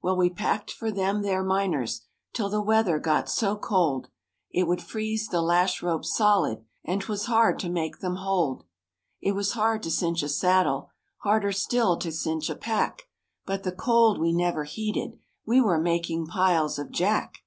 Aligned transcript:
Well, 0.00 0.16
we 0.16 0.30
packed 0.30 0.70
for 0.72 0.90
them 0.90 1.20
there 1.20 1.42
miners, 1.44 2.00
'Till 2.32 2.48
the 2.48 2.62
weather 2.62 2.98
got 2.98 3.28
so 3.28 3.56
cold 3.58 4.08
It 4.50 4.66
would 4.66 4.80
freeze 4.80 5.28
the 5.28 5.42
lash 5.42 5.82
ropes 5.82 6.16
solid, 6.16 6.64
And 6.82 7.02
'twas 7.02 7.26
hard 7.26 7.58
to 7.58 7.68
make 7.68 7.98
them 7.98 8.16
hold; 8.16 8.64
It 9.20 9.32
was 9.32 9.52
hard 9.52 9.82
to 9.82 9.90
cinch 9.90 10.22
a 10.22 10.30
saddle, 10.30 10.88
Harder 11.18 11.52
still 11.52 11.98
to 11.98 12.10
cinch 12.10 12.48
a 12.48 12.56
pack, 12.56 13.02
But 13.44 13.64
the 13.64 13.72
cold 13.72 14.18
we 14.18 14.32
never 14.32 14.64
heeded; 14.64 15.18
We 15.44 15.60
were 15.60 15.78
making 15.78 16.26
piles 16.28 16.78
of 16.78 16.90
"jack." 16.90 17.40